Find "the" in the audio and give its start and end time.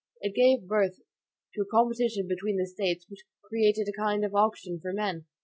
2.57-2.65